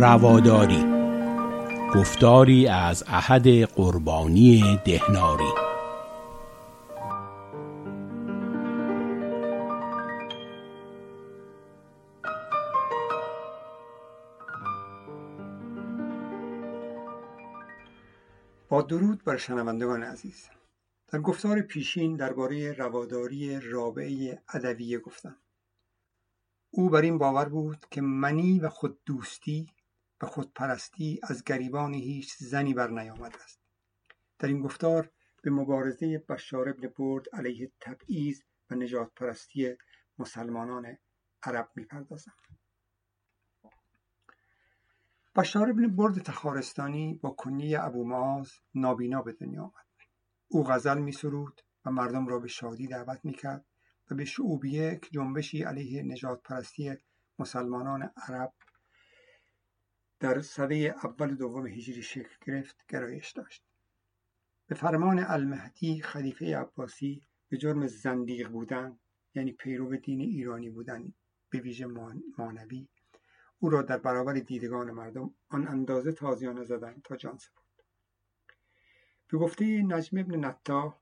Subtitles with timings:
[0.00, 0.84] رواداری.
[1.94, 5.52] گفتاری از احد قربانی دهناری.
[18.68, 20.48] با درود بر شنوندگان عزیز.
[21.12, 25.36] در گفتار پیشین درباره رواداری رابعه ادویه گفتم.
[26.70, 29.66] او بر این باور بود که منی و خود دوستی
[30.20, 33.60] و خودپرستی از گریبان هیچ زنی بر نیامده است.
[34.38, 35.10] در این گفتار
[35.42, 39.76] به مبارزه بشار ابن برد علیه تبعیض و نجات پرستی
[40.18, 40.98] مسلمانان
[41.42, 42.32] عرب می‌پردازم
[45.36, 49.86] بشار ابن برد تخارستانی با کنیه ابو معاذ نابینا به دنیا آمد.
[50.48, 53.64] او غزل می سرود و مردم را به شادی دعوت می کرد
[54.10, 56.96] و به شعوبیه که جنبشی علیه نجات پرستی
[57.38, 58.52] مسلمانان عرب
[60.20, 63.64] در سده اول دوم هجری شکل گرفت گرایش داشت.
[64.66, 68.98] به فرمان المهدی خلیفه عباسی به جرم زندیق بودن
[69.34, 71.12] یعنی پیرو دین ایرانی بودن
[71.50, 71.86] به ویژه
[72.38, 72.88] مانوی
[73.58, 77.84] او را در برابر دیدگان مردم آن اندازه تازیانه زدند تا جان سپرد.
[79.28, 81.00] به گفته نجم ابن نتا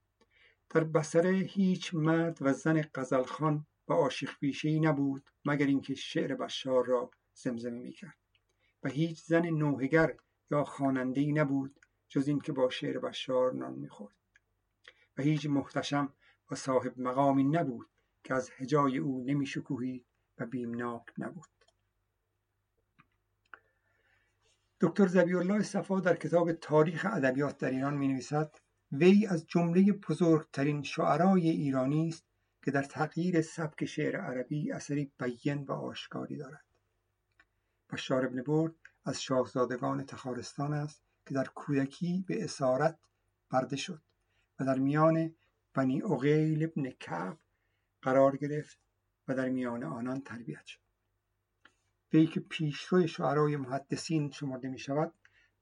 [0.71, 4.31] در بسره هیچ مرد و زن قزلخان و عاشق
[4.65, 8.26] نبود مگر اینکه شعر بشار را زمزمه می‌کرد.
[8.87, 10.17] و هیچ زن نوهگر
[10.51, 14.15] یا خواننده ای نبود جز اینکه با شعر بشار نان می‌خورد.
[15.19, 16.13] و هیچ محتشم
[16.51, 17.87] و صاحب مقامی نبود
[18.25, 20.07] که از هجای او نمیشکوهید
[20.39, 21.49] و بیمناک نبود.
[24.81, 28.57] دکتر زبیالله صفا در کتاب تاریخ ادبیات در ایران می نویسد
[28.93, 32.27] وی از جمله بزرگترین شعرای ایرانی است
[32.65, 36.66] که در تغییر سبک شعر عربی اثری بیین و آشکاری دارد.
[37.93, 42.99] بشار ابن برد از شاهزادگان تخارستان است که در کودکی به اسارت
[43.51, 44.03] برده شد
[44.61, 45.35] و در میان
[45.75, 47.39] بنی اغیل ابن کعب
[48.03, 48.79] قرار گرفت
[49.29, 50.81] و در میان آنان تربیت شد.
[52.13, 55.13] وی که پیشرو شعرای محدثین شمرده می شود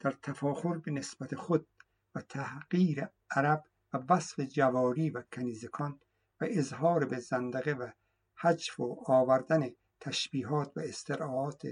[0.00, 1.66] در تفاخر به نسبت خود
[2.14, 6.00] و تحقیر عرب و وصف جواری و کنیزکان
[6.40, 7.90] و اظهار به زندقه و
[8.34, 9.70] حجف و آوردن
[10.00, 11.66] تشبیهات و استرعات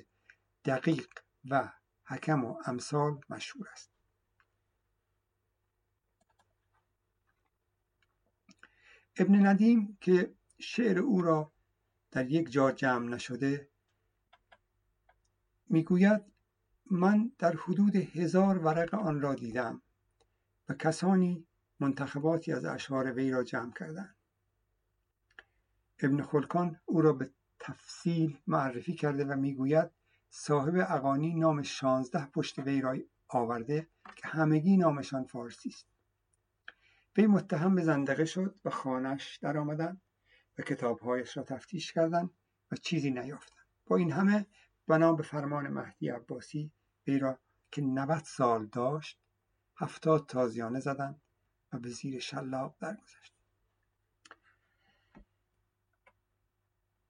[0.64, 1.08] دقیق
[1.50, 1.72] و
[2.04, 3.90] حکم و امثال مشهور است.
[9.16, 11.52] ابن ندیم که شعر او را
[12.10, 13.68] در یک جا جمع نشده
[15.68, 16.22] می‌گوید
[16.90, 19.82] من در حدود هزار ورق آن را دیدم
[20.68, 21.46] و کسانی
[21.80, 24.16] منتخباتی از اشعار وی را جمع کردند.
[25.98, 29.90] ابن خلکان او را به تفصیل معرفی کرده و می‌گوید
[30.34, 32.96] صاحب اقانی نام شانزده پشت وی را
[33.28, 35.86] آورده که همگی نامشان فارسی است.
[37.16, 40.00] وی متهم به زندقه شد و خانش در آمدن
[40.58, 42.30] و کتابهایش را تفتیش کردند
[42.70, 43.66] و چیزی نیافتند.
[43.86, 44.46] با این همه
[44.88, 46.72] بنا به فرمان مهدی عباسی
[47.06, 47.38] وی را
[47.70, 49.20] که 90 سال داشت
[49.76, 51.20] هفتاد تازیانه زدند
[51.72, 53.31] و به زیر شلاق درگذشت.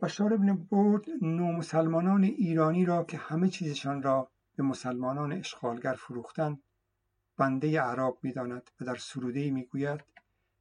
[0.02, 6.62] بشار ابن برد نو مسلمانان ایرانی را که همه چیزشان را به مسلمانان اشغالگر فروختند
[7.36, 10.00] بنده اعراب می‌داند و در سروده می‌گوید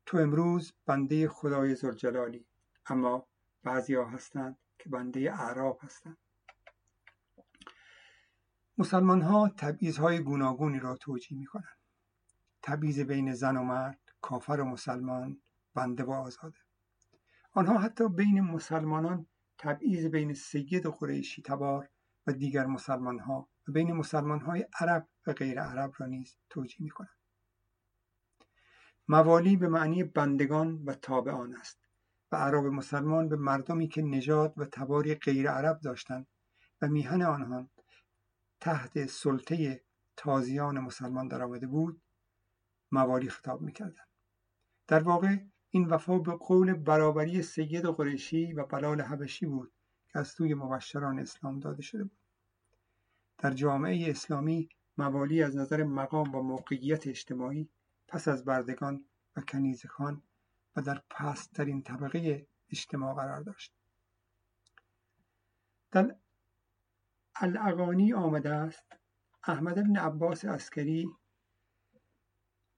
[0.06, 2.46] تو امروز بنده خدای زلجلالی
[2.86, 3.28] اما
[3.64, 6.18] بعضی ها هستند که بنده اعراب هستند
[8.78, 11.78] مسلمان ها تبعیض های گوناگونی را توجیه می کنند.
[12.62, 15.42] تبعیض بین زن و مرد، کافر و مسلمان،
[15.74, 16.58] بنده و آزاده.
[17.54, 21.90] آنها حتی بین مسلمانان تبعیض بین سید قریشی تبار
[22.28, 26.84] و دیگر مسلمان ها و بین مسلمان های عرب و غیر عرب را نیز توجیه
[26.84, 27.18] می کنند.
[29.08, 31.88] موالی به معنی بندگان و تابعان است
[32.32, 36.28] و عرب مسلمان به مردمی که نژاد و تباری غیر عرب داشتند
[36.82, 37.70] و میهن آنها
[38.60, 39.84] تحت سلطه
[40.18, 42.02] تازیان مسلمان درآمده بود
[42.92, 44.08] موالی خطاب می‌کردند
[44.88, 45.38] در واقع
[45.74, 49.72] این وفا به قول برابری سید قریشی و بلال حبشی بود
[50.08, 52.18] که از سوی مبشران اسلام داده شده بود.
[53.38, 57.70] در جامعه اسلامی موالی از نظر مقام و موقعیت اجتماعی
[58.08, 60.24] پس از بردگان و کنیزکان
[60.76, 63.74] و در پسترین طبقه اجتماع قرار داشت.
[65.92, 66.16] در
[67.36, 68.86] الاغانی آمده است
[69.44, 71.10] احمد بن عباس عسکری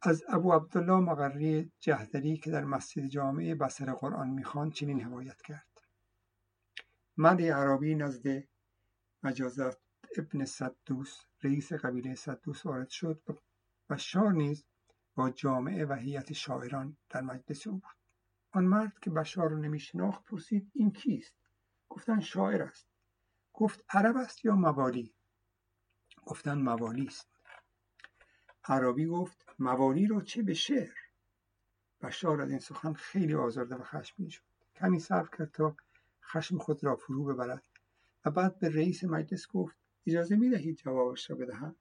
[0.06, 5.82] از ابو عبدالله مقری جهدری که در مسجد جامعه بسر قرآن می‌خواند چنین حمایت کرد.
[7.18, 8.44] مرد عربی نزد
[9.24, 9.78] مجازات
[10.18, 13.34] ابن صدوس رئیس قبیله صدوس وارد شد و
[13.90, 14.66] بشار نیز
[15.16, 17.98] با جامعه و هیئت شاعران در مجلس او بود.
[18.52, 21.36] آن مرد که بشار را نمیشناخت پرسید این کیست؟
[21.90, 22.88] گفتن شاعر است.
[23.54, 25.14] گفت عرب است یا موالی؟
[26.26, 27.30] گفتن موالی است.
[28.66, 30.94] عربی گفت موالی را چه به شعر؟
[32.02, 34.42] بشار از این سخن خیلی آزرده و خشمگین شد.
[34.76, 35.76] کمی صبر کرد تا
[36.24, 37.64] خشم خود را فرو ببرد
[38.26, 39.76] و بعد به رئیس مجلس گفت
[40.08, 41.76] اجازه می دهید جوابش را بدهم؟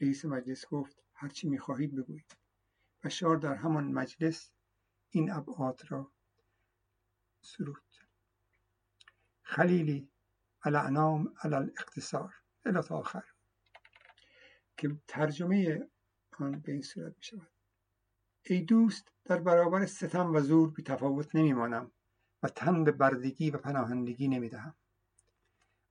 [0.00, 2.36] رئیس مجلس گفت هرچی می خواهید بگویید.
[3.04, 4.50] بشار در همان مجلس
[5.10, 6.10] این ابعاد را
[7.40, 7.82] سرود
[9.42, 10.08] خلیلی
[10.62, 12.34] الانام علی الاقتصار.
[12.64, 13.24] الی آخر.
[14.76, 15.88] که ترجمه
[16.40, 17.48] آن به این صورت می شود
[18.42, 21.90] ای دوست در برابر ستم و زور بی تفاوت نمی مانم
[22.42, 24.74] و تن به بردگی و پناهندگی نمی دهم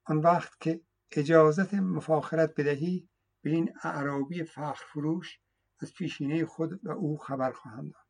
[0.06, 0.82] آن وقت که
[1.12, 3.10] اجازت مفاخرت بدهی
[3.42, 5.40] به این اعرابی فخر فروش
[5.80, 8.06] از پیشینه خود و او خبر خواهم داد.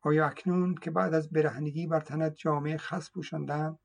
[0.00, 3.78] آیا اکنون که بعد از برهنگی بر تنت جامعه خس پوشاندم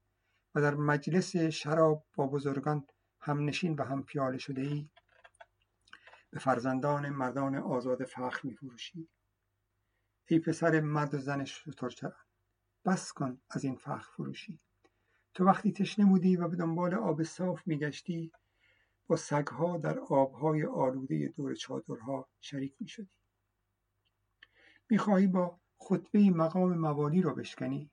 [0.56, 2.86] و در مجلس شراب با بزرگان
[3.20, 4.90] هم نشین و هم پیاله شده ای
[6.34, 9.10] به فرزندان مردان آزاد فخر می فروشی
[10.28, 12.26] ای پسر مرد و زن شترچران
[12.86, 14.60] بس کن از این فخر فروشی.
[15.34, 18.32] تو وقتی تشنه بودی و به دنبال آب صاف میگشتی
[19.08, 23.10] با سگها در آبهای آلوده دور چادرها شریک می شدی
[24.90, 27.92] می‌خواهی با خطبه مقام موالی را بشکنی؟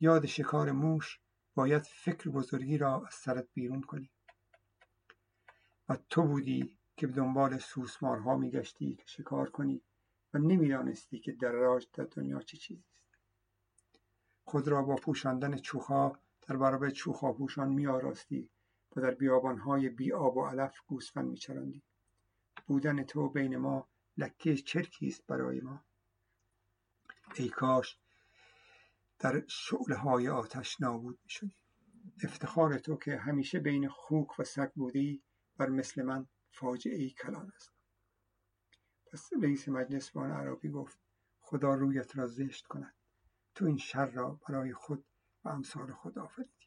[0.00, 1.20] یاد شکار موش
[1.54, 4.10] باید فکر بزرگی را از سرت بیرون کنی.
[5.88, 9.82] و تو بودی که به دنبال سوسمارها میگشتی که شکار کنی
[10.34, 13.18] و نمی‌دانستی که دراج در دنیا چه چیزی است.
[14.44, 18.50] خود را با پوشاندن چوخها در برابر چوخاپوشان میآراستی
[18.96, 21.82] و در بیابانهای بی آب و علف گوسفند میچراندی.
[22.66, 25.84] بودن تو بین ما لکه چرکی است برای ما.
[27.34, 27.98] ای کاش
[29.18, 31.54] در شعله های آتش نابود می شدی
[32.22, 35.22] افتخار تو که همیشه بین خوک و سگ بودی
[35.56, 36.26] بر مثل من
[36.60, 37.72] فاجعه ای کلان است.
[39.12, 40.98] پس رئیس مجلس بان عربی گفت
[41.40, 42.94] خدا رویت را زشت کند.
[43.54, 45.04] تو این شر را برای خود
[45.44, 46.66] و امثال خود آفریدی.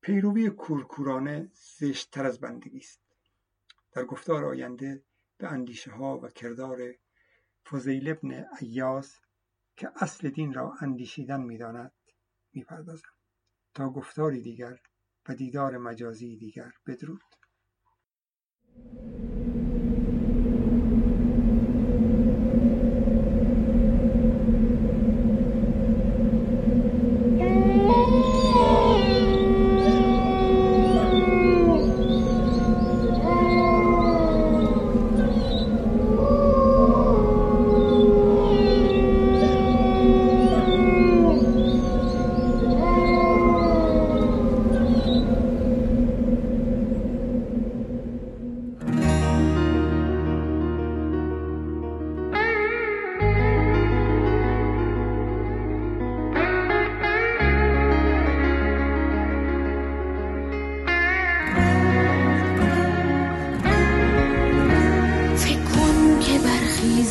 [0.00, 3.00] پیروی کورکورانه زشتتر از بندگی است.
[3.92, 5.04] در گفتار آینده
[5.38, 6.94] به اندیشه ها و کردار
[7.64, 9.20] فضیل ابن ایاس
[9.76, 11.92] که اصل دین را اندیشیدن می‌داند
[12.52, 13.12] می‌پردازم.
[13.74, 14.80] تا گفتاری دیگر
[15.28, 17.22] و دیدار مجازی دیگر بدرود.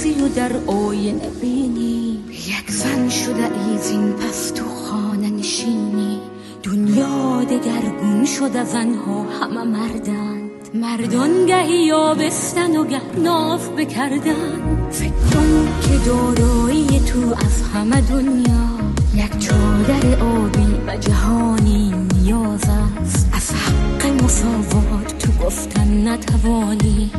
[0.09, 2.19] در آینه بینی.
[2.29, 6.19] یک زن شده ایزین پس تو خانه نشینی.
[6.63, 10.51] دنیا دگرگون شده زنها همه مردند.
[10.73, 18.67] مردان گهی بستن و گه ناف بکردن فکر کن که دارایی تو از همه دنیا.
[19.15, 23.29] یک چادر آبی و جهانی نیاز است.
[23.33, 27.11] از حق مساوات تو گفتن نتوانی.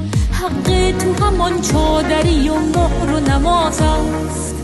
[0.43, 4.55] حق تو همان چادری و مهر و نماز است.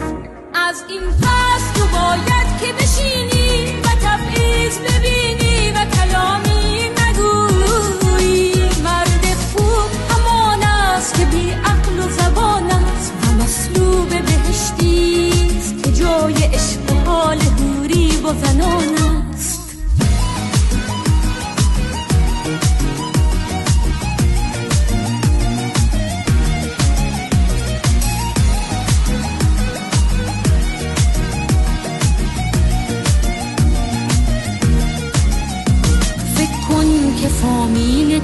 [0.54, 8.54] از این پس تو باید که بشینی و تبعیض ببینی و کلامی نگویی
[8.84, 15.92] مرد خوب همان است که بی عقل و زبان است و مسلوب بهشتی است که
[15.92, 18.97] جای عشق و حال حوری با زنان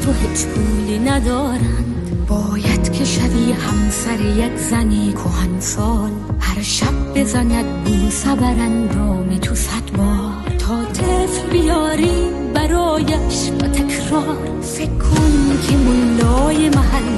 [0.04, 2.26] تو هیچ پولی ندارند.
[2.28, 9.54] باید که شوی همسر یک زنی کهن سال هر شب بزند بوسه بر اندام تو
[9.54, 10.56] صد بار.
[10.58, 14.61] تا طفل بیاری برایش و تکرار.
[14.62, 17.13] فکر کن که ملای محله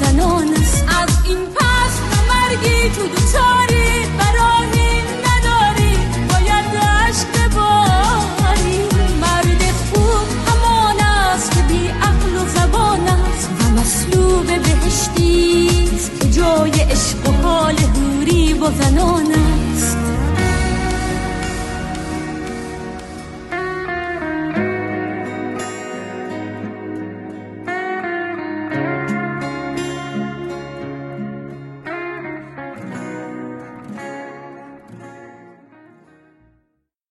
[0.00, 0.48] زنان
[1.02, 1.94] از این پس
[2.28, 4.78] مرگی تو دوتاری برای
[5.26, 5.96] نداری.
[6.28, 8.78] باید عشق بباری.
[9.20, 9.62] مرد
[9.92, 16.26] خوب همان است که بی عقل و زبان است و مسلوب بهشتی است.
[16.38, 19.45] جای عشق و حال هوری با زنان است